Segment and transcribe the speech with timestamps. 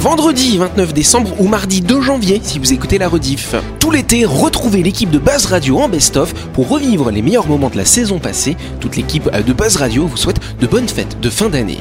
[0.00, 3.56] Vendredi 29 décembre ou mardi 2 janvier si vous écoutez la rediff.
[3.80, 7.76] Tout l'été, retrouvez l'équipe de Buzz Radio en best-of pour revivre les meilleurs moments de
[7.76, 8.56] la saison passée.
[8.78, 11.78] Toute l'équipe de Buzz Radio vous souhaite de bonnes fêtes de fin d'année.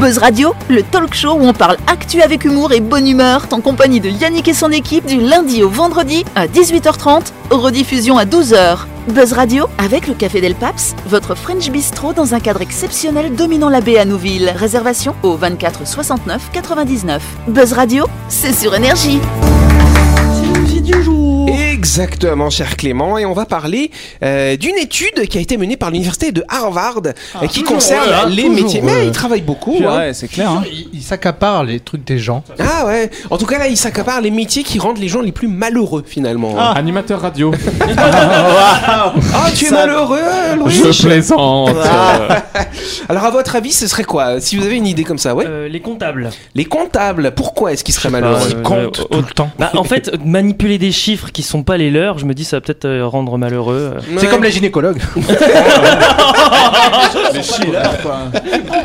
[0.00, 3.60] Buzz Radio, le talk show où on parle actu avec humour et bonne humeur, en
[3.60, 8.78] compagnie de Yannick et son équipe du lundi au vendredi à 18h30, rediffusion à 12h.
[9.10, 13.68] Buzz Radio avec le Café Del Paps, votre French Bistro dans un cadre exceptionnel dominant
[13.68, 14.52] la baie à Nouville.
[14.54, 17.22] Réservation au 24 69 99.
[17.48, 19.20] Buzz Radio, c'est sur énergie.
[21.80, 23.90] Exactement, cher Clément, et on va parler
[24.22, 28.06] euh, d'une étude qui a été menée par l'université de Harvard euh, qui toujours, concerne
[28.06, 28.82] ouais, hein, les toujours, métiers.
[28.82, 29.06] Mais ouais.
[29.06, 29.78] il travaille beaucoup.
[29.78, 30.12] Ouais, hein.
[30.12, 30.50] c'est clair.
[30.50, 30.62] Hein.
[30.70, 32.44] Il, il s'accapare les trucs des gens.
[32.58, 33.10] Ah ouais.
[33.30, 36.04] En tout cas là, il s'accapare les métiers qui rendent les gens les plus malheureux
[36.06, 36.54] finalement.
[36.58, 37.50] Ah, Animateur radio.
[39.32, 40.18] Ah, tu es malheureux,
[40.58, 41.70] Louis Je plaisante.
[41.84, 42.42] Ah.
[43.08, 45.44] Alors à votre avis, ce serait quoi Si vous avez une idée comme ça, ouais?
[45.46, 46.30] Euh, les comptables.
[46.54, 47.32] Les comptables.
[47.34, 48.38] Pourquoi est-ce qu'ils seraient malheureux?
[48.54, 49.50] euh, Compte euh, tout le temps.
[49.58, 52.56] Bah, en fait, manipuler des chiffres qui sont pas les leurs, je me dis ça
[52.56, 53.92] va peut-être euh, rendre malheureux.
[53.96, 54.00] euh.
[54.18, 55.00] C'est comme les gynécologues.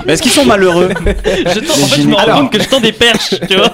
[0.05, 0.89] Mais est-ce qu'ils sont malheureux
[1.25, 3.71] Je tends- en fait, je me rends compte que je tends des perches, tu vois.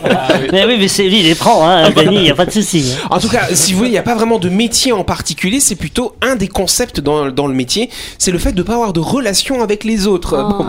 [0.53, 2.51] Mais oui, mais c'est lui, il les prend, hein, Denis, il n'y a pas de
[2.51, 2.93] souci.
[2.95, 3.07] hein.
[3.09, 5.59] En tout cas, si vous voulez, il n'y a pas vraiment de métier en particulier,
[5.59, 8.73] c'est plutôt un des concepts dans, dans le métier, c'est le fait de ne pas
[8.75, 10.37] avoir de relation avec les autres.
[10.37, 10.63] Bon.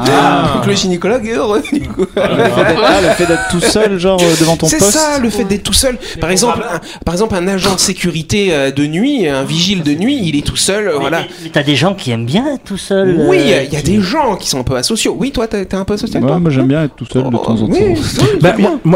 [0.55, 1.63] Donc le gynécologue est heureux.
[1.73, 2.07] du coup.
[2.17, 4.91] Ah, le fait d'être tout seul, genre euh, devant ton C'est poste.
[4.93, 5.97] ça, le fait d'être tout seul.
[6.21, 9.93] Par exemple, un, par exemple, un agent de sécurité euh, de nuit, un vigile de
[9.95, 11.21] nuit, il est tout seul, euh, voilà.
[11.21, 13.17] Mais, mais t'as des gens qui aiment bien être tout seul.
[13.29, 15.17] Oui, il euh, y a des gens qui sont un peu asociaux.
[15.19, 16.23] Oui, toi, t'es un peu asocial.
[16.23, 17.67] Ouais, toi moi j'aime bien être tout seul de temps en temps.
[17.69, 18.55] Oui, oui, Bah,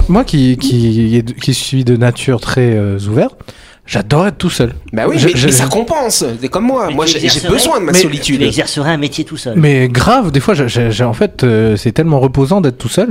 [0.08, 3.34] moi, qui, qui, qui suis de nature très euh, ouverte,
[3.86, 4.72] j'adore être tout seul.
[4.92, 6.24] Bah oui, Je- mais, je- mais ça compense.
[6.40, 6.86] C'est comme moi.
[6.88, 8.42] mais Moi, j'ai besoin de ma mais- Tu solitude.
[8.42, 9.54] exercerais un métier tout seul.
[9.56, 13.10] Mais grave, des fois, j'ai- en fait, euh, c'est tellement reposant d'être tout seul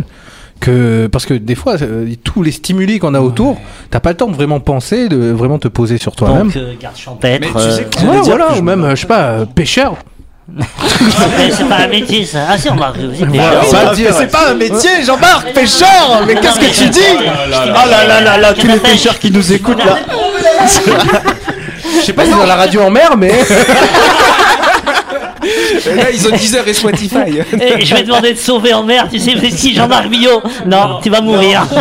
[0.59, 3.59] que parce que des fois, euh, tous les stimuli qu'on a autour,
[3.91, 6.47] t'as pas le temps de vraiment penser, de vraiment te poser sur toi-même.
[6.47, 7.39] Donc, euh, garde champêtre.
[7.41, 9.21] Mais tu sais euh, que- Ouais, voilà, que je ou même, euh, je sais pas,
[9.29, 9.95] euh, pêcheur.
[10.47, 10.63] mais
[11.51, 12.39] c'est pas un métier, ça.
[12.49, 12.93] Ah, si, on va.
[12.95, 18.21] C'est pas- c'est un métier, Jean-Marc, pêcheur Mais qu'est-ce que tu dis Oh là là
[18.21, 19.97] là là, tous les pêcheurs qui nous écoutent là
[21.99, 23.31] Je sais pas si dans la radio en mer, mais.
[25.91, 27.15] Et Là, ils ont 10 heures et Spotify.
[27.61, 30.41] Eh, je vais demander de sauver en mer, tu sais, mais si Jean-Marc Billot.
[30.65, 31.65] Non, tu vas mourir.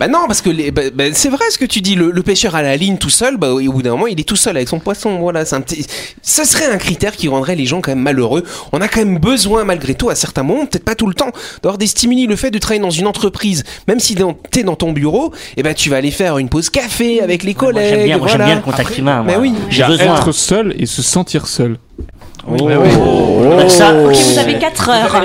[0.00, 1.94] Bah non, parce que les- bah, bah, c'est vrai ce que tu dis.
[1.94, 4.28] Le, le pêcheur à la ligne tout seul, bah, au bout d'un moment, il est
[4.28, 5.18] tout seul avec son poisson.
[5.18, 5.86] Voilà, un petit.
[6.22, 8.42] Ce serait un critère qui rendrait les gens quand même malheureux.
[8.72, 11.30] On a quand même besoin, malgré tout, à certains moments, peut-être pas tout le temps,
[11.62, 12.26] d'avoir des stimuli.
[12.26, 14.16] Le fait de travailler dans une entreprise, même si
[14.50, 17.54] t'es dans ton bureau, et ben tu vas aller faire une pause café avec les
[17.54, 17.88] collègues.
[17.90, 18.54] j'aime bien, voilà.
[18.56, 19.22] le contact humain.
[19.24, 19.42] Mais moi.
[19.42, 19.52] oui.
[19.68, 20.16] Il y J'ai besoin.
[20.16, 21.78] être seul et se sentir seul.
[22.46, 25.22] Bah, ça, Ok, vous avez 4 heures.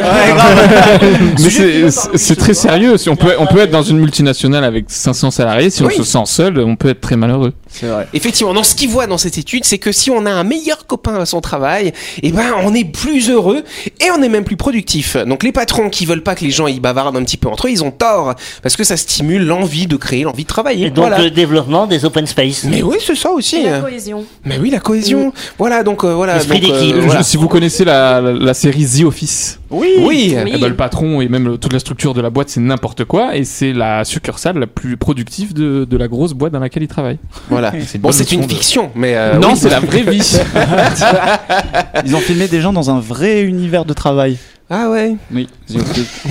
[1.43, 2.97] Mais c'est- très sérieux.
[2.97, 5.69] Si on peut, on peut être dans une multinationale avec 500 salariés.
[5.69, 5.95] Si on Oui.
[5.97, 7.51] se sent seul, on peut être très malheureux.
[7.67, 8.07] C'est vrai.
[8.13, 10.87] Effectivement, dans ce qu'il voit dans cette étude, c'est que si on a un meilleur
[10.87, 11.91] copain à son travail,
[12.23, 13.63] eh ben on est plus heureux
[13.99, 15.17] et on est même plus productif.
[15.27, 17.67] Donc les patrons qui veulent pas que les gens y bavardent un petit peu entre
[17.67, 20.87] eux, ils ont tort parce que ça stimule l'envie de créer, l'envie de travailler.
[20.87, 21.21] Et donc, voilà.
[21.21, 22.63] le développement des open space.
[22.63, 23.57] Mais oui, c'est ça aussi.
[23.57, 24.25] Et la cohésion.
[24.45, 25.31] Mais oui, la cohésion.
[25.57, 26.39] Voilà, donc euh, voilà.
[26.61, 27.23] Donc, voilà.
[27.23, 29.87] Si vous connaissez la, la, la série The Office, Oui.
[29.99, 30.35] Oui.
[30.43, 30.53] Oui.
[30.55, 33.05] eh ben, le patron et même le- toute la structure de la boîte, c'est n'importe
[33.05, 33.35] quoi.
[33.35, 36.87] Et c'est la succursale la plus productive de, de la grosse boîte dans laquelle il
[36.87, 37.17] travaille.
[37.49, 37.71] Voilà.
[37.75, 39.57] une Bon, c'est une de- fiction, mais euh, non, oui.
[39.57, 40.37] c'est la vraie vie.
[42.05, 44.37] Ils ont filmé des gens dans un vrai univers de travail.
[44.71, 45.15] Ah ouais.
[45.33, 45.47] Oui.
[45.65, 45.79] C'est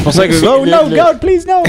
[0.04, 0.34] pour ça que.
[0.46, 1.62] Oh le- no, le- God, please no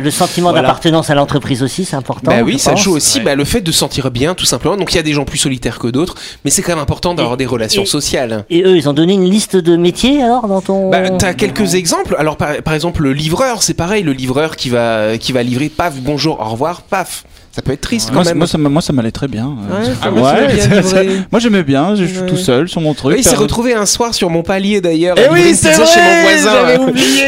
[0.00, 0.62] Le sentiment Voilà.
[0.62, 2.32] d'appartenance à l'entreprise aussi, c'est important.
[2.32, 2.82] Bah oui, ça pense.
[2.82, 4.76] joue aussi bah, le fait de se sentir bien, tout simplement.
[4.76, 7.14] Donc il y a des gens plus solitaires que d'autres, mais c'est quand même important
[7.14, 8.44] d'avoir des relations et- sociales.
[8.50, 10.90] Et eux, ils ont donné une liste de métiers alors dans ton.
[10.90, 12.16] Bah, t'as quelques exemples.
[12.18, 14.02] Alors, par, par exemple, le livreur, c'est pareil.
[14.02, 17.24] Le livreur qui va, qui va livrer, paf, bonjour, au revoir, paf.
[17.52, 18.38] Ça peut être triste quand même.
[18.38, 19.46] moi, ça, m'a- moi, ça m'allait très bien.
[19.46, 19.52] Ouais,
[19.88, 21.02] Euh, ah, moi, bien ça-
[21.40, 23.16] j'aimais bien, je suis tout seul sur mon truc.
[23.18, 25.16] Il s'est faire- retrouvé un soir sur mon palier d'ailleurs.
[25.18, 26.52] Eh livrer oui, c'est vrai, chez mon voisin.
[26.52, 27.26] j'avais oublié.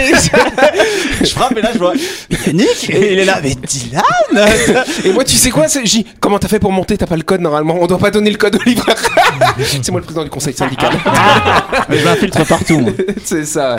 [1.23, 1.95] je frappe et là je vois
[2.47, 4.03] Yannick et il est là, mais Dylan
[5.05, 6.97] Et moi, tu sais quoi dit, Comment t'as fait pour monter?
[6.97, 7.77] T'as pas le code normalement.
[7.81, 8.95] On doit pas donner le code au livreur.
[9.59, 10.93] c'est moi le président du conseil syndical.
[11.89, 12.87] Mais je m'infiltre partout.
[13.25, 13.77] c'est ça.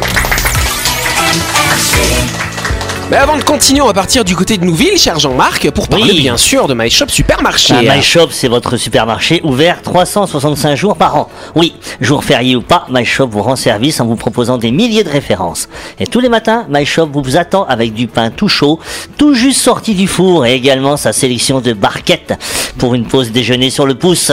[3.11, 6.05] Mais avant de continuer, on va partir du côté de Nouville, cher Jean-Marc, pour parler
[6.13, 6.21] Oui.
[6.21, 7.75] bien sûr de My Shop Supermarché.
[7.77, 11.29] Ah, My Shop, c'est votre supermarché ouvert 365 jours par an.
[11.53, 15.03] Oui, jour férié ou pas, My Shop vous rend service en vous proposant des milliers
[15.03, 15.67] de références.
[15.99, 18.79] Et tous les matins, My Shop vous attend avec du pain tout chaud,
[19.17, 22.33] tout juste sorti du four et également sa sélection de barquettes
[22.77, 24.31] pour une pause déjeuner sur le pouce.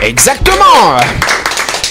[0.00, 0.96] Exactement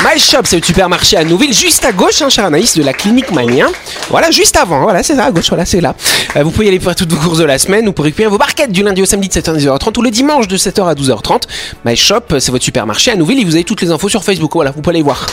[0.04, 2.92] My Shop, c'est le supermarché à Nouville, juste à gauche, hein, cher Anaïs, de la
[2.92, 3.68] clinique Mania.
[4.10, 5.96] Voilà, juste avant, voilà, c'est ça, à gauche, voilà, c'est là.
[6.36, 8.30] Euh, vous pouvez y aller faire toutes vos courses de la semaine, ou pour récupérer
[8.30, 10.86] vos barquettes du lundi au samedi de 7h à 10h30, ou le dimanche de 7h
[10.86, 11.44] à 12h30.
[11.86, 14.52] My Shop, c'est votre supermarché à Nouville, et vous avez toutes les infos sur Facebook,
[14.54, 15.26] voilà, vous pouvez aller voir.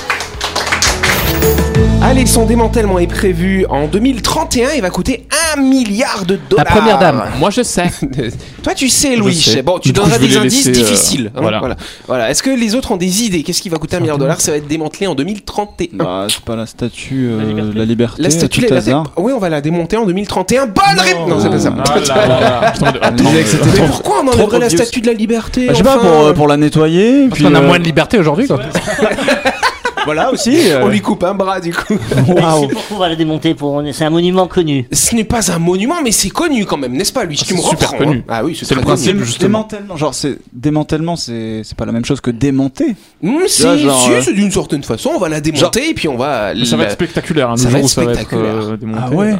[2.02, 6.64] Allez, son démantèlement est prévu en 2031 et va coûter 1 milliard de dollars.
[6.64, 7.22] La première dame.
[7.38, 7.84] Moi, je sais.
[8.62, 9.34] Toi, tu sais, Louis.
[9.34, 9.62] sais.
[9.62, 11.30] Bon, tu donneras des indices euh, difficiles.
[11.34, 11.58] hein, voilà.
[11.60, 11.76] voilà.
[12.08, 12.30] Voilà.
[12.30, 13.42] Est-ce que les autres ont des idées?
[13.42, 14.40] Qu'est-ce qui va coûter un milliard de dollars?
[14.40, 15.88] Ça va être démantelé en 2031.
[15.92, 17.72] Bah, c'est pas la statue euh, La liberté.
[17.74, 18.22] de la liberté.
[18.22, 19.12] La statue, tout la- hasard.
[19.18, 20.66] oui, on va la démonter en 2031.
[20.66, 21.74] Bonne réponse Non, c'est pas ça.
[22.20, 25.84] Ah On Mais trop- pourquoi on enlèverait la statue de la liberté Bah, je sais
[25.84, 27.28] pas, pour, euh, pour la nettoyer.
[27.28, 28.58] Parce puis, qu'on a euh, moins de liberté aujourd'hui, quoi.
[30.04, 30.70] Voilà aussi.
[30.70, 31.94] euh, On lui coupe un bras, du coup.
[32.26, 32.60] pourquoi
[32.92, 33.82] on va le démonter pour.
[33.92, 34.86] C'est un monument connu.
[34.92, 37.56] Ce n'est pas un monument, mais c'est connu quand même, n'est-ce pas, lui Tu c'est
[37.56, 38.04] super reprends.
[38.04, 38.18] connu.
[38.18, 38.22] hein.
[38.28, 38.86] Ah oui, c'est le connu.
[38.86, 39.16] principe.
[39.18, 39.48] Dé- justement.
[39.60, 42.94] Démantèlement, genre c'est démantèlement, c'est c'est pas la même chose que démonter.
[43.24, 45.10] Hum, si, vois, genre, si, euh, c'est d'une certaine façon.
[45.14, 46.52] On va la démonter et puis on va.
[46.64, 48.54] Ça va être spectaculaire, hein, Ça va être où ça va être spectaculaire.
[48.54, 49.02] euh, démonté.
[49.04, 49.32] Ah ouais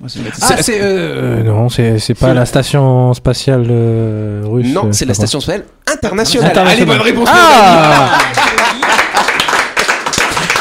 [0.00, 0.08] bah,
[0.42, 0.78] Ah, c'est.
[0.80, 3.66] euh, non, c'est c'est pas la station spatiale
[4.44, 4.66] russe.
[4.72, 6.50] Non, c'est la station spatiale internationale.
[6.50, 6.76] Internationale.
[6.76, 7.28] Allez, bonne réponse.
[7.30, 8.08] Ah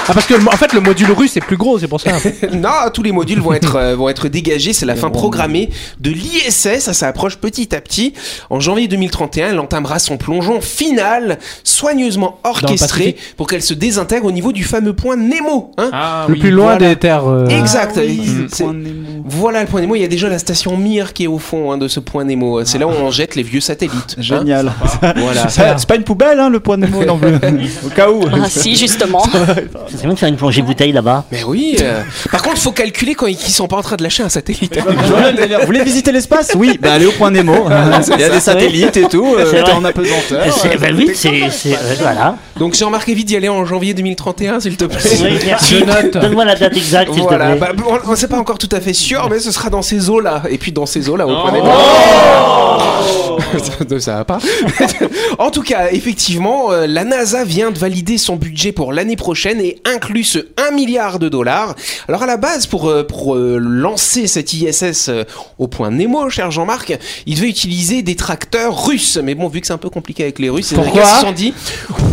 [0.09, 2.11] Ah, parce que en fait, le module russe est plus gros, c'est pour ça.
[2.53, 4.71] Non, tous les modules vont être, euh, vont être dégagés.
[4.73, 5.69] C'est la fin programmée
[5.99, 6.79] de l'ISS.
[6.79, 8.13] Ça s'approche petit à petit.
[8.49, 14.31] En janvier 2031, elle entamera son plongeon final, soigneusement orchestré pour qu'elle se désintègre au
[14.31, 15.71] niveau du fameux point Nemo.
[15.77, 16.39] Hein Ah, le oui.
[16.39, 16.89] plus loin voilà.
[16.89, 17.27] des terres.
[17.27, 17.95] euh, exact.
[17.97, 19.23] Ah oui, le C'est- point Nemo.
[19.25, 19.95] Voilà le point Nemo.
[19.95, 22.23] Il y a déjà la station Mir qui est au fond hein, de ce point
[22.23, 22.63] Nemo.
[22.63, 24.15] C'est là où on jette les vieux satellites.
[24.17, 24.21] hein.
[24.21, 24.71] Génial.
[25.01, 25.47] Voilà.
[25.49, 27.27] C'est pas une poubelle, hein, le point Nemo non plus.
[27.85, 28.23] Au cas où.
[28.31, 29.23] Ah si, justement.
[29.97, 31.25] C'est bien de faire une plongée bouteille là-bas.
[31.31, 31.75] Mais oui.
[31.81, 32.01] euh,
[32.31, 34.77] Par contre, faut calculer quand ils sont pas en train de lâcher un satellite.
[34.79, 36.51] Vous voulez visiter l'espace?
[36.55, 37.67] Oui, bah allez au point Nemo.
[38.15, 39.35] Il y a des satellites et tout.
[39.37, 39.71] euh, C'est T'es vrai.
[39.73, 40.53] en apesanteur.
[40.53, 41.49] C'est- ben oui, c'est.
[41.49, 42.35] c'est- euh, Voilà.
[42.57, 44.97] Donc j'ai remarqué vite d'y aller en janvier 2031, s'il te plaît.
[45.21, 45.75] Oui, merci.
[45.79, 46.13] Je note.
[46.13, 47.73] Donne-moi la date exacte, s'il Voilà, te plaît.
[47.75, 50.09] bah, on, on sait pas encore tout à fait sûr, mais ce sera dans ces
[50.09, 50.43] eaux-là.
[50.49, 51.65] Et puis dans ces eaux-là, au point Nemo.
[53.39, 54.39] Ça- ça va pas.
[55.39, 59.59] en tout cas, effectivement, euh, la NASA vient de valider son budget pour l'année prochaine
[59.61, 61.75] et inclut ce 1 milliard de dollars.
[62.07, 65.09] Alors à la base, pour, euh, pour euh, lancer cette ISS
[65.57, 69.17] au point Nemo, cher Jean-Marc, il devait utiliser des tracteurs russes.
[69.23, 71.31] Mais bon, vu que c'est un peu compliqué avec les Russes, Pourquoi Américains se sont
[71.31, 71.53] dit,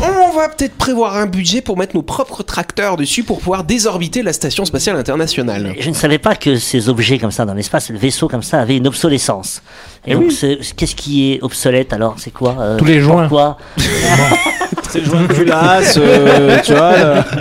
[0.03, 4.23] on va peut-être prévoir un budget pour mettre nos propres tracteurs dessus pour pouvoir désorbiter
[4.23, 5.75] la station spatiale internationale.
[5.79, 8.61] Je ne savais pas que ces objets comme ça dans l'espace, le vaisseau comme ça,
[8.61, 9.63] avait une obsolescence.
[10.07, 12.15] Et donc, c'est- qu'est-ce qui est obsolète alors?
[12.19, 13.29] C'est quoi euh, Tous les joints.
[13.29, 13.57] Pourquoi?
[14.95, 16.93] C'est le joint de culasse, euh, tu vois.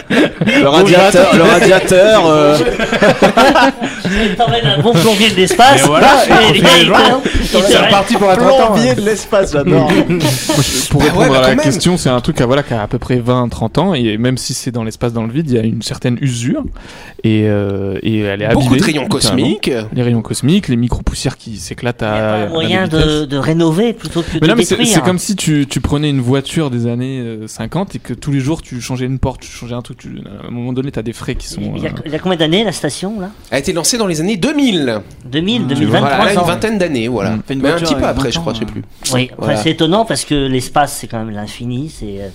[0.10, 1.36] Le, le radiateur.
[1.36, 2.58] Le radiateur euh,
[4.38, 5.84] T'emmènes un bon plombier de l'espace.
[5.84, 8.66] Et voilà, et il te C'est reparti pour un 30 ans.
[8.74, 9.88] plombier de l'espace, j'adore.
[10.90, 11.60] Pour Bah répondre ouais, bah à la même.
[11.60, 14.38] question, c'est un truc à, voilà, qui a à peu près 20-30 ans, et même
[14.38, 16.64] si c'est dans l'espace, dans le vide, il y a une certaine usure,
[17.24, 19.72] et, euh, et elle est Beaucoup abîmée, de rayons cosmiques.
[19.94, 22.14] Les rayons cosmiques, les micro-poussières qui s'éclatent Il y à.
[22.34, 24.96] a à moyen de, de rénover plutôt que Mais de non, mais c'est détruire.
[24.96, 28.32] c'est comme si tu, tu prenais une voiture des années euh, 50 et que tous
[28.32, 29.98] les jours tu changeais une porte, tu changeais un truc.
[29.98, 31.74] tu- à un moment donné, tu as des frais qui sont.
[31.76, 33.98] Il y, a, euh, il y a combien d'années la station là a été lancée
[33.98, 35.02] dans les années 2000.
[35.26, 37.32] 2000, 2023 Voilà, là, une vingtaine d'années, voilà.
[37.32, 37.44] Mm.
[37.48, 38.84] Fait une Mais un petit peu après, 20 je crois, je sais plus.
[39.14, 41.90] Oui, enfin, c'est étonnant parce que l'espace c'est quand même l'infini.
[41.90, 42.28] C'est euh,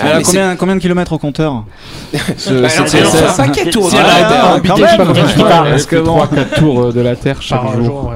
[0.00, 1.64] Ah, combien, combien de kilomètres au compteur
[2.36, 3.22] Ce- Bah, cette alors, ISS?
[3.38, 4.44] un paquet de tours C'est de la vrai, Terre.
[4.46, 5.26] hein, quand même.
[5.28, 5.62] je dis pas.
[5.64, 8.12] Parce que bon, 3-4 tours euh, de la Terre chaque jour.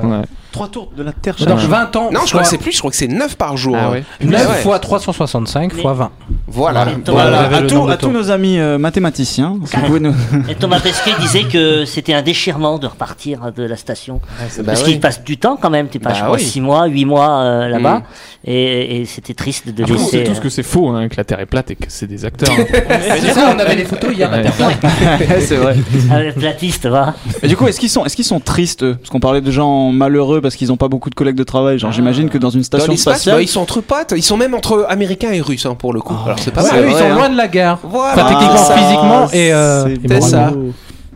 [0.56, 0.68] Jour, ouais.
[0.68, 0.68] Ouais.
[0.68, 1.34] Trois tours de la Terre.
[1.46, 2.10] Donc chaque- 20 ans.
[2.12, 3.76] Non, je crois que c'est plus, je crois que c'est 9 par jour.
[3.78, 4.04] Ah ouais.
[4.22, 4.54] 9 Ouais.
[4.62, 6.10] fois 365 fois 20.
[6.48, 6.86] Voilà.
[7.06, 10.14] Voilà, à, de à tous nos amis euh, mathématiciens, si nous...
[10.48, 14.20] Et Thomas Pesquet disait que c'était un déchirement de repartir de la station.
[14.38, 14.92] Bah Parce oui.
[14.92, 16.42] qu'il passe du temps quand même, tu passes Bah je crois oui.
[16.44, 17.98] 6 mois, 8 mois euh, là-bas.
[17.98, 18.02] Mm.
[18.48, 20.32] Et, et c'était triste de Après, on sait laisser.
[20.32, 22.50] tous que c'est faux, hein, que la Terre est plate et que c'est des acteurs.
[22.50, 22.64] hein.
[23.20, 24.42] C'est ça, on avait les photos hier à Ouais.
[24.42, 25.40] Terre.
[25.40, 25.76] c'est vrai.
[26.10, 27.14] Ah, platiste, va.
[27.42, 28.94] Et du coup, est-ce qu'ils sont, est-ce qu'ils sont tristes eux?
[28.96, 31.76] Parce qu'on parlait de gens malheureux parce qu'ils n'ont pas beaucoup de collègues de travail.
[31.78, 34.14] Genre, j'imagine que dans une station spatiale, bah, ils sont entre potes.
[34.16, 36.14] Ils sont même entre Américains et Russes, hein, pour le coup.
[36.24, 36.84] Alors c'est pas mal.
[36.84, 37.14] eux, ils sont hein.
[37.16, 37.80] loin de la gare.
[37.82, 38.14] Voilà.
[38.14, 39.52] Enfin, techniquement, Ah, physiquement et.
[39.52, 40.52] euh, c'est et C'est ça.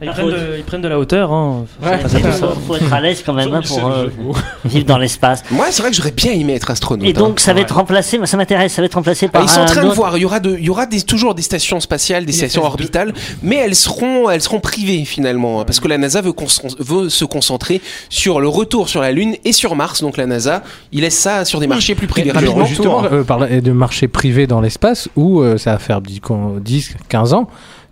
[0.06, 0.28] Moralement.
[0.28, 1.32] Ils prennent, de, ils prennent de la hauteur.
[1.32, 1.64] Hein.
[1.82, 1.98] Ouais.
[2.02, 4.08] Il faut, faut être à l'aise quand même hein, pour euh,
[4.64, 5.42] vivre dans l'espace.
[5.50, 7.06] Moi, c'est vrai que j'aurais bien aimé être astronaute.
[7.06, 7.34] Et donc, hein.
[7.38, 9.60] ça va être remplacé, moi, ça m'intéresse, ça va être remplacé Ah, par ils sont
[9.60, 10.16] en train de voir.
[10.16, 13.12] Il y aura, de, il y aura des, toujours des stations spatiales, des stations orbitales,
[13.42, 16.32] mais elles seront, elles seront privées finalement, parce que la NASA veut,
[17.08, 20.02] se concentrer sur le retour sur la Lune et sur Mars.
[20.02, 22.64] Donc la NASA, il laisse ça sur des marchés plus privés Et rapidement.
[22.64, 26.20] justement, euh, parler de marché privé dans l'espace où euh, ça va faire 10,
[27.08, 27.48] 15 ans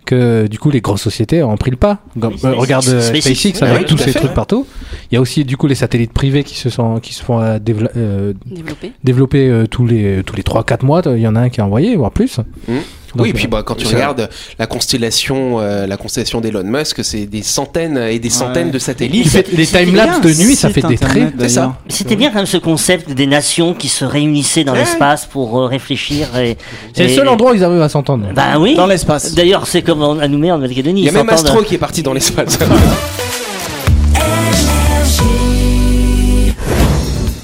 [0.09, 1.99] que du coup les grosses sociétés ont pris le pas.
[2.19, 4.35] Comme, euh, regarde euh, SpaceX, avec ouais, tous ces fait, trucs ouais.
[4.35, 4.65] partout.
[5.11, 7.39] Il y a aussi du coup les satellites privés qui se sont qui se font
[7.39, 7.59] euh,
[7.95, 8.33] euh,
[9.03, 11.59] développer euh, tous les tous les 3 4 mois, il y en a un qui
[11.59, 12.39] est envoyé voire plus.
[13.17, 17.25] Oui, et puis bah, quand tu regardes la constellation, euh, la constellation d'Elon Musk, c'est
[17.25, 18.73] des centaines et des centaines Ouais.
[18.73, 19.27] de satellites.
[19.29, 21.33] fait les timelapses de nuit, ça fait des traits.
[21.87, 24.79] C'était bien quand même ce concept des nations qui se réunissaient dans Ouais.
[24.79, 26.27] l'espace pour euh, réfléchir.
[26.37, 26.57] et-
[26.93, 28.27] C'est le seul endroit où ils arrivent à s'entendre.
[28.35, 28.75] Bah oui.
[28.75, 29.33] Dans l'espace.
[29.33, 31.01] D'ailleurs, c'est comme à Nouméa, en Nouvelle-Calédonie.
[31.01, 32.57] Il y a même Astro qui est parti dans l'espace.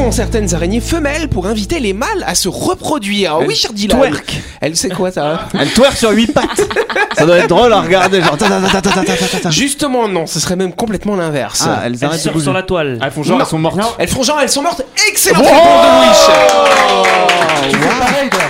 [0.00, 3.98] Font certaines araignées femelles pour inviter les mâles à se reproduire Oui, cher Dylan.
[3.98, 4.40] twerk.
[4.62, 6.62] Elle sait quoi ça Elle twerk sur 8 pattes.
[7.18, 8.22] Ça doit être drôle à regarder.
[8.22, 8.38] Genre.
[8.38, 9.50] ta, ta, ta, ta, ta, ta, ta, ta.
[9.50, 11.64] Justement, non, ce serait même complètement l'inverse.
[11.66, 12.44] Ah, elles Elle arrêtent de surfe bouger.
[12.44, 12.96] sur la toile.
[13.02, 13.44] Ah, elles font genre, Non.
[13.44, 13.76] elles sont mortes.
[13.76, 13.88] Non.
[13.98, 14.82] Elles font genre, elles sont mortes.
[15.10, 17.70] Excellente réponse de Louis.
[17.70, 18.40] Tu fais pareil, toi.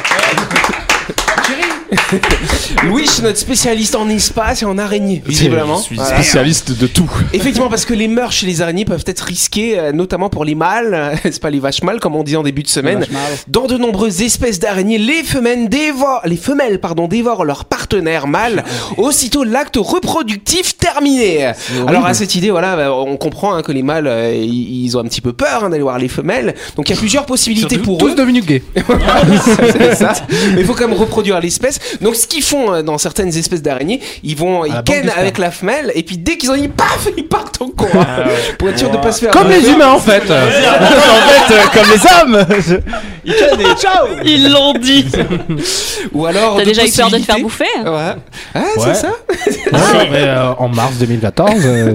[2.88, 5.76] Louis, notre spécialiste en espace et en araignées, visiblement.
[5.76, 6.14] Je suis Voilà.
[6.14, 7.10] spécialiste de tout.
[7.34, 10.54] Effectivement, parce que les mœurs chez les araignées peuvent être risquées, euh, notamment pour les
[10.54, 13.04] mâles, c'est pas les vaches mâles comme on dit en début de semaine.
[13.48, 18.64] Dans de nombreuses espèces d'araignées, les femelles dévorent, les femelles, pardon, dévorent leur partenaire mâle
[18.96, 21.52] aussitôt l'acte reproductif terminé.
[21.86, 25.00] Alors à cette idée, voilà, bah, on comprend hein, que les mâles, euh, ils ont
[25.00, 26.54] un petit peu peur hein, d'aller voir les femelles.
[26.76, 28.14] Donc il y a plusieurs possibilités pour tous eux.
[28.14, 28.62] devenus gays.
[29.72, 30.14] C'est ça.
[30.54, 31.78] Mais il faut quand même reproduire l'espèce.
[32.00, 35.18] Donc ce qu'ils font euh, dans certaines espèces d'araignées, ils vont, ils kennent sperme.
[35.18, 38.04] avec la femelle et puis dès qu'ils ont dit paf, ils partent en courant
[38.58, 39.30] pour être sûr de pas se faire.
[39.30, 40.22] Comme les humains en fait.
[40.22, 42.46] en fait, euh, comme les hommes.
[43.24, 44.06] Ils tiennent et ciao.
[44.24, 45.06] Ils l'ont dit.
[46.12, 46.56] Ou alors.
[46.56, 48.14] T'as déjà eu peur de te faire bouffer Ouais.
[48.54, 48.84] Ah, Ouais.
[48.84, 49.08] c'est ça.
[49.72, 51.50] Ouais, mais, euh, en mars 2014.
[51.64, 51.94] euh,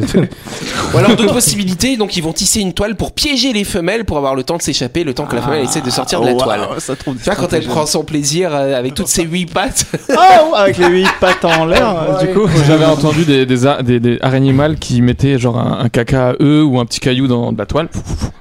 [0.94, 1.98] Ou alors d'autres possibilités.
[1.98, 4.62] Donc ils vont tisser une toile pour piéger les femelles pour avoir le temps de
[4.62, 6.67] s'échapper, le temps que la femelle essaie de sortir de la Oh, toile.
[6.77, 6.94] Tu
[7.25, 9.86] vois quand elle prend son plaisir avec toutes ses huit pattes.
[10.12, 12.48] Oh, avec les 8 pattes en l'air, du coup.
[12.68, 16.30] J'avais entendu des, des, a- des, des araignées mâles qui mettaient genre un, un caca
[16.30, 17.88] à eux ou un petit caillou dans de la toile.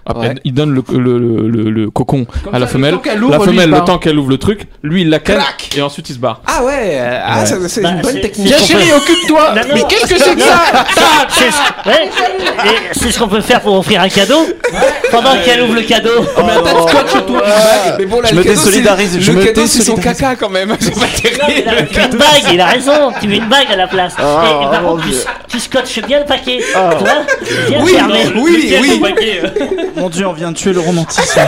[0.07, 0.35] Après, Ouais.
[0.45, 2.95] ils donnent le, le, le, le- le cocon à la ça, femelle.
[2.95, 5.41] ouvre, La femelle, le temps qu'elle ouvre le truc, lui il la canne
[5.77, 6.43] et ensuite il se barre.
[6.47, 6.73] Ah ouais.
[7.01, 8.49] euh, Ah, c'est Bah, une bonne technique.
[8.49, 9.55] Tiens chérie, occupe-toi.
[9.75, 10.61] Mais qu'est-ce que c'est que ça
[11.31, 12.09] C'est ce- ouais.
[12.67, 14.47] Et c'est ce qu'on peut faire pour offrir un cadeau
[15.11, 16.11] pendant qu'elle ouvre le cadeau.
[17.99, 19.95] Mais bon, là, Je le me cadeau, c'est- désolidarise, je Le me cadeau, c'est son
[19.95, 20.19] désolidarise.
[20.21, 20.77] caca quand même.
[20.81, 22.14] C'est pas terrible.
[22.15, 24.15] Une bague, il a raison, tu mets une bague à la place.
[24.19, 25.05] et, et par mon contre,
[25.49, 26.59] tu, scotches bien le paquet.
[26.61, 26.73] Tu
[27.05, 28.21] vois Bien Oui, fermé.
[28.37, 29.03] oui, oui.
[29.97, 31.41] Mon dieu, on vient de tuer le romantisme.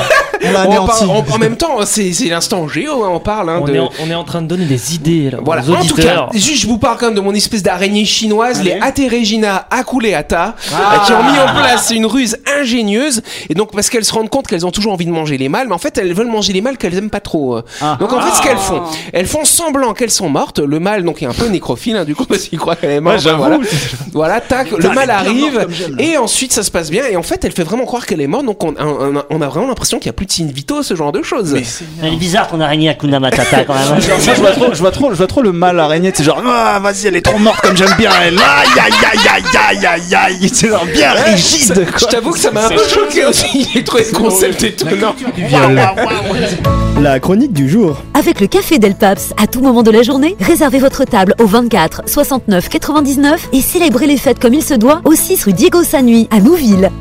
[0.44, 0.87] On l'a On anéanti.
[1.06, 3.49] parle- en, en même temps, c'est l'instant géo, hein, on parle.
[3.50, 3.75] hein, On, de...
[3.75, 5.94] est en, on est en train de donner des idées là, Voilà, aux en tout
[5.96, 10.54] cas, juste je vous parle quand même de mon espèce d'araignée chinoise, les Aterregina aculeata,
[10.73, 14.28] euh, qui ont mis en place une ruse ingénieuse, et donc parce qu'elles se rendent
[14.30, 16.52] compte qu'elles ont toujours envie de manger les mâles, mais en fait elles veulent manger
[16.52, 17.56] les mâles qu'elles aiment pas trop.
[17.56, 17.62] euh.
[17.99, 18.82] Donc en fait ce qu'elles font,
[19.12, 22.14] elles font semblant qu'elles sont mortes, le mâle donc est un peu nécrophile, hein, du
[22.14, 23.58] coup parce qu'il croit qu'elle est morte, voilà.
[24.12, 25.66] voilà, tac, le mâle arrive,
[25.98, 28.26] et ensuite ça se passe bien, et en fait elle fait vraiment croire qu'elle est
[28.26, 30.82] morte, donc on, on- on a vraiment l'impression qu'il y a plus de signe vitaux,
[30.82, 31.54] ce genre de choses.
[32.02, 33.82] Elle est bizarre ton araignée à Kuna Matata quand même.
[33.94, 34.00] hein.
[34.06, 36.12] Genre, ça, je vois trop, je vois trop, je vois trop le mal araignée.
[36.14, 38.10] C'est genre, ah, vas-y, elle est trop morte comme j'aime bien.
[38.25, 38.44] Elle, aïe,
[38.80, 40.50] aïe, aïe, aïe, aïe, aïe, aïe.
[40.52, 41.86] C'est genre bien rigide.
[41.98, 45.14] Je t'avoue que ça m'a un peu choqué aussi, j'ai trouvé le concept étonnant.
[47.00, 48.02] La chronique du jour.
[48.14, 51.46] Avec le Café Del Paps, à tout moment de la journée, réservez votre table au
[51.46, 55.82] 24 69 99 et célébrez les fêtes comme il se doit au 6 rue Diego
[55.84, 56.90] Sanui à Nouville.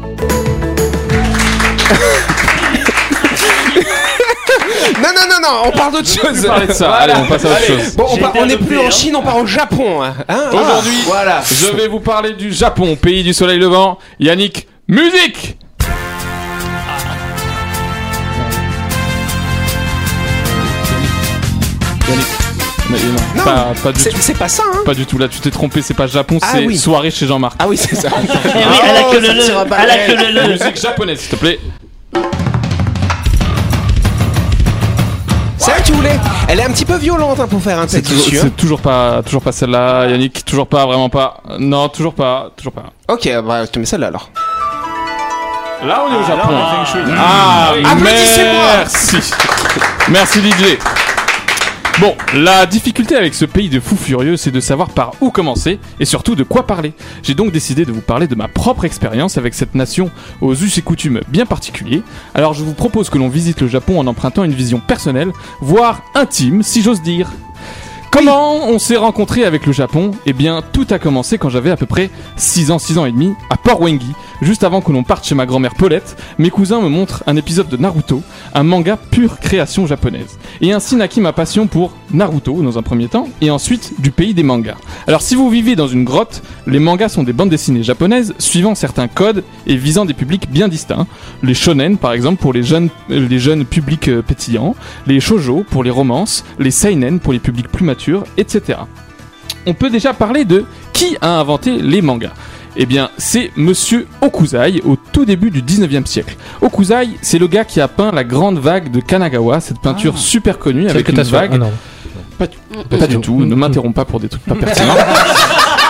[5.02, 6.42] Non, non, non, non, on parle d'autre chose.
[6.42, 6.98] De ça, Voilà.
[6.98, 7.96] allez, on passe à autre chose.
[7.96, 8.92] Bon, on, J'ai part- été on n'est adopté, plus en hein.
[8.92, 10.02] Chine, on part au Japon.
[10.04, 10.14] hein.
[10.30, 11.42] Hein Aujourd'hui, voilà.
[11.52, 13.98] Je vais vous parler du Japon, pays du soleil levant.
[14.20, 15.58] Yannick, musique
[22.90, 24.18] Mais non, Non, pas, pas du C'est tout.
[24.20, 26.50] c'est pas ça, hein Pas du tout, là tu t'es trompé, c'est pas Japon, Ah
[26.52, 26.78] c'est oui.
[26.78, 27.56] soirée chez Jean-Marc.
[27.60, 28.10] Ah oui, c'est ça.
[28.20, 29.44] Eh oui, elle a que le le.
[29.80, 30.48] Elle a que le le.
[30.54, 31.60] Musique japonaise, s'il te plaît.
[35.58, 36.20] C'est vrai que tu voulais.
[36.48, 38.40] Elle est un petit peu violente hein, pour faire un C'est texte toujours, dessus.
[38.44, 41.38] c'est toujours pas, toujours pas celle-là, Yannick, toujours pas, vraiment pas.
[41.58, 42.92] Non, toujours pas, toujours pas.
[43.08, 44.30] Ok, bah, je te mets celle-là alors.
[45.84, 46.50] Là, on est au Japon.
[47.18, 48.64] Ah, Applaudissez-moi.
[48.78, 49.18] merci.
[50.10, 50.78] Merci DJ.
[52.02, 55.80] Bon, la difficulté avec ce pays de fous furieux, c'est de savoir par où commencer
[56.02, 56.92] et surtout de quoi parler.
[57.24, 60.12] J'ai donc décidé de vous parler de ma propre expérience avec cette nation
[60.42, 62.04] aux us et coutumes bien particuliers.
[62.34, 66.02] Alors je vous propose que l'on visite le Japon en empruntant une vision personnelle, voire
[66.16, 67.32] intime si j'ose dire.
[68.16, 70.12] Comment on s'est rencontré avec le Japon?
[70.26, 73.12] Eh bien, tout a commencé quand j'avais à peu près 6 ans, 6 ans et
[73.12, 74.14] demi, à Port Wengi.
[74.42, 77.68] Juste avant que l'on parte chez ma grand-mère Paulette, mes cousins me montrent un épisode
[77.68, 78.22] de Naruto,
[78.54, 80.38] un manga pure création japonaise.
[80.62, 84.34] Et ainsi naquit ma passion pour Naruto dans un premier temps, et ensuite du pays
[84.34, 84.78] des mangas.
[85.08, 88.76] Alors si vous vivez dans une grotte, les mangas sont des bandes dessinées japonaises suivant
[88.76, 91.08] certains codes et visant des publics bien distincts.
[91.44, 94.76] Les shonen par exemple pour les jeunes, les jeunes publics euh, pétillants,
[95.08, 98.05] les shoujo pour les romances, les seinen pour les publics plus matures,
[98.38, 98.80] etc.
[99.66, 102.34] On peut déjà parler de qui a inventé les mangas.
[102.78, 106.36] Eh bien, c'est Monsieur Okuzai au tout début du 19e siècle.
[106.62, 110.60] Okuzai, c'est le gars qui a peint la grande vague de Kanagawa, cette peinture super
[110.60, 111.52] connue avec une vague.
[111.54, 111.72] ah non.
[112.38, 112.58] Pas du,
[112.90, 114.94] pas du tout, ne m'interromps pas pour des trucs pas pertinents.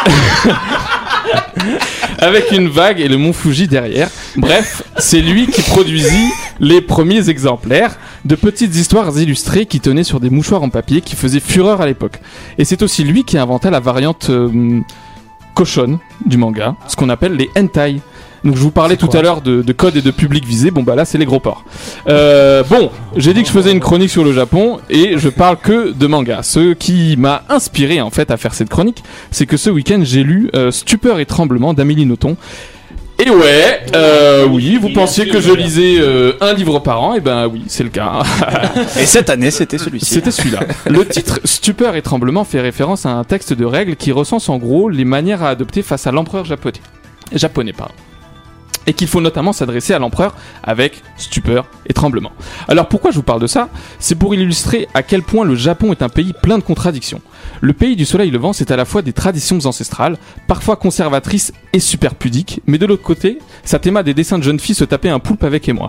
[2.19, 4.09] Avec une vague et le mont Fuji derrière.
[4.37, 10.19] Bref, c'est lui qui produisit les premiers exemplaires de petites histoires illustrées qui tenaient sur
[10.19, 12.19] des mouchoirs en papier qui faisaient fureur à l'époque.
[12.57, 14.81] Et c'est aussi lui qui inventa la variante euh,
[15.53, 18.01] cochonne du manga, ce qu'on appelle les hentai.
[18.43, 20.83] Donc je vous parlais tout à l'heure de, de code et de public visé, bon
[20.83, 21.65] bah là c'est les gros porcs.
[22.07, 25.57] Euh, bon, j'ai dit que je faisais une chronique sur le Japon et je parle
[25.57, 26.43] que de manga.
[26.43, 30.23] Ce qui m'a inspiré en fait à faire cette chronique, c'est que ce week-end j'ai
[30.23, 32.37] lu euh, Stupeur et tremblement d'Amélie Nothomb.
[33.17, 37.21] Et ouais, euh, oui, vous pensiez que je lisais euh, un livre par an, et
[37.21, 38.23] ben oui, c'est le cas.
[38.99, 40.15] Et cette année, c'était celui-ci.
[40.15, 40.59] C'était celui-là.
[40.85, 44.57] Le titre Stupeur et tremblement fait référence à un texte de règles qui recense en
[44.57, 46.81] gros les manières à adopter face à l'empereur japonais.
[47.31, 47.93] Japonais, pardon.
[48.87, 52.31] Et qu'il faut notamment s'adresser à l'empereur avec stupeur et tremblement.
[52.67, 53.69] Alors pourquoi je vous parle de ça?
[53.97, 57.21] C'est pour illustrer à quel point le Japon est un pays plein de contradictions.
[57.61, 61.79] Le pays du soleil levant, c'est à la fois des traditions ancestrales, parfois conservatrices et
[61.79, 65.09] super pudiques, mais de l'autre côté, ça théma des dessins de jeunes filles se taper
[65.09, 65.87] un poulpe avec émoi.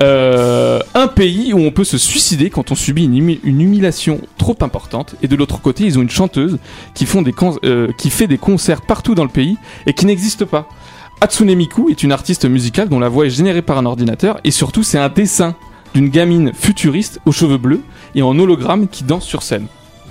[0.00, 4.20] Euh, un pays où on peut se suicider quand on subit une, humi- une humiliation
[4.38, 6.58] trop importante, et de l'autre côté, ils ont une chanteuse
[6.94, 7.06] qui,
[7.64, 10.66] euh, qui fait des concerts partout dans le pays et qui n'existe pas.
[11.22, 14.50] Hatsune Miku est une artiste musicale dont la voix est générée par un ordinateur, et
[14.50, 15.54] surtout, c'est un dessin
[15.94, 17.80] d'une gamine futuriste aux cheveux bleus
[18.16, 19.66] et en hologramme qui danse sur scène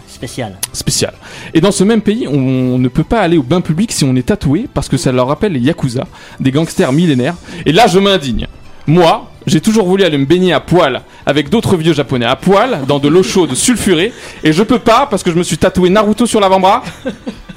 [0.07, 0.57] Spécial.
[0.71, 1.13] spécial.
[1.53, 4.15] Et dans ce même pays, on ne peut pas aller au bain public si on
[4.15, 6.05] est tatoué parce que ça leur rappelle les yakuza,
[6.39, 7.35] des gangsters millénaires.
[7.65, 8.47] Et là, je m'indigne.
[8.87, 12.85] Moi, j'ai toujours voulu aller me baigner à poil avec d'autres vieux japonais à poil
[12.87, 14.13] dans de l'eau chaude sulfurée
[14.45, 16.83] et je peux pas parce que je me suis tatoué Naruto sur l'avant-bras.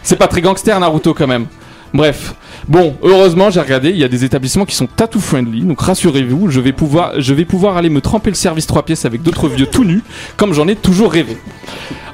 [0.02, 1.46] C'est pas très gangster Naruto quand même.
[1.94, 2.34] Bref.
[2.66, 6.50] Bon, heureusement, j'ai regardé, il y a des établissements qui sont tattoo friendly, donc rassurez-vous,
[6.50, 9.48] je vais pouvoir je vais pouvoir aller me tremper le service 3 pièces avec d'autres
[9.48, 10.02] vieux tout nus
[10.36, 11.36] comme j'en ai toujours rêvé.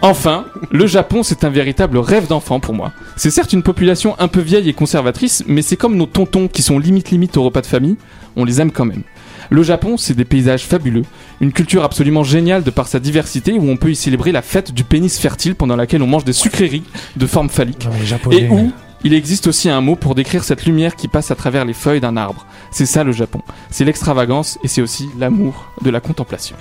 [0.03, 2.93] Enfin, le Japon, c'est un véritable rêve d'enfant pour moi.
[3.17, 6.63] C'est certes une population un peu vieille et conservatrice, mais c'est comme nos tontons qui
[6.63, 7.97] sont limite limite au repas de famille,
[8.37, 9.03] on les aime quand même.
[9.49, 11.05] Le Japon, c'est des paysages fabuleux,
[11.41, 14.73] une culture absolument géniale de par sa diversité où on peut y célébrer la fête
[14.73, 16.85] du pénis fertile pendant laquelle on mange des sucreries
[17.17, 17.87] de forme phallique.
[17.87, 18.31] Non.
[18.31, 18.73] Et où
[19.05, 22.01] il existe aussi un mot pour décrire cette lumière qui passe à travers les feuilles
[22.01, 22.47] d'un arbre.
[22.71, 23.41] C'est ça le Japon.
[23.71, 26.57] C'est l'extravagance et c'est aussi l'amour de la contemplation.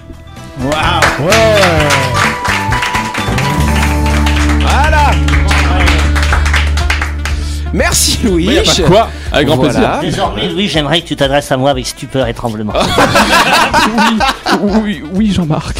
[0.57, 1.01] Voilà
[7.73, 8.47] Merci Louis.
[8.47, 9.99] Mais y a pas de quoi, avec grand Voilà.
[10.01, 12.73] Désormais, Louis, j'aimerais que tu t'adresses à moi avec stupeur et tremblement.
[14.61, 15.77] Oui, oui Jean-Marc.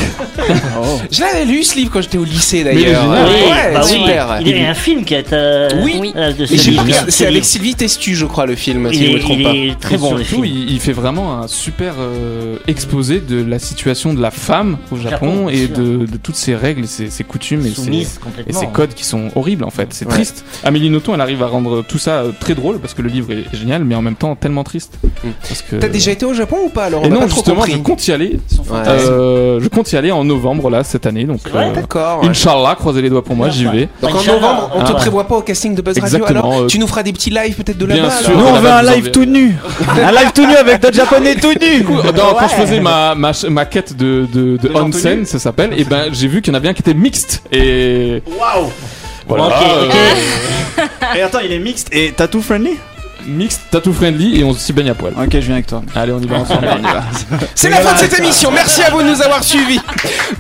[1.11, 3.01] Je l'avais lu ce livre quand j'étais au lycée d'ailleurs.
[3.03, 3.27] génial.
[3.27, 4.37] oui, Ouais, bah oui, super.
[4.41, 6.13] il y a un film qui est euh, Oui.
[6.15, 6.55] euh, de ce
[7.09, 7.45] c'est avec.
[7.45, 9.53] Sylvie Testu, je crois, le film, si Il je me est, trompe il pas.
[9.53, 10.55] est très Et bon le surtout, film.
[10.55, 14.97] il, il fait vraiment un super euh, exposé de la situation de la femme au
[14.97, 18.07] Japon, Japon, et de, de toutes ses règles ses, ses coutumes et ses,
[18.47, 19.87] et ses codes qui sont horribles en fait.
[19.91, 20.13] C'est Ouais.
[20.13, 20.43] triste.
[20.63, 23.31] Amélie Nothomb, elle arrive à rendre tout ça euh, très drôle parce que le livre
[23.31, 24.93] est, est génial, mais en même temps tellement triste.
[25.03, 25.29] Mm.
[25.47, 25.75] Parce que...
[25.77, 28.11] T'as déjà été au Japon ou pas alors On non, pas justement, je compte y
[28.11, 28.39] aller.
[28.69, 28.77] Ouais.
[28.87, 31.39] Euh, je compte y aller en novembre là cette année, donc.
[31.53, 32.21] Ouais, euh, D'accord.
[32.21, 32.29] ouais.
[32.29, 33.89] Inch'Allah, croisez les doigts pour moi, j'y vais.
[34.01, 34.95] Donc en novembre, on te Ah.
[34.95, 37.29] prévoit pas au casting de Buzz Radio Exactement, alors euh, Tu nous feras des petits
[37.29, 38.29] lives peut-être de bien là-bas sûr.
[38.29, 39.55] alors Nous, on veut un live tout nu.
[40.01, 41.83] un live tout nu avec d'autres japonais tout nus.
[42.15, 46.05] Dans- Quand je faisais ma, ma, ma quête de, de, onsen, ça s'appelle, et ben
[46.11, 47.43] j'ai vu qu'il y en avait un qui était mixte.
[47.51, 48.21] Et.
[48.27, 48.69] Waouh.
[49.27, 49.45] Voilà.
[49.47, 49.95] Ok, ok.
[50.79, 50.85] euh,
[51.17, 52.77] Et attends, il est mixte et tattoo friendly?
[53.25, 55.13] Mixte, tattoo friendly, et on s'y baigne à poil.
[55.17, 55.81] Ok, je viens avec toi.
[55.95, 56.67] Allez, on y va ensemble.
[57.55, 58.51] C'est la fin de cette émission.
[58.51, 59.79] Merci à vous de nous avoir suivis.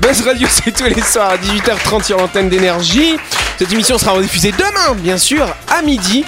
[0.01, 3.17] Buzz Radio, c'est tous les soirs à 18h30 sur l'antenne d'énergie.
[3.57, 6.23] Cette émission sera rediffusée demain, bien sûr, à midi.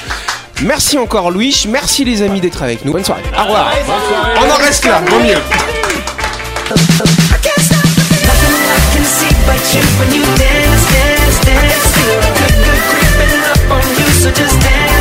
[0.63, 2.91] Merci encore Louis, merci les amis d'être avec nous.
[2.91, 3.23] Bonne soirée.
[3.37, 3.71] Au revoir.
[4.37, 5.37] On en reste là, vaut mieux.
[14.21, 15.00] so just dance,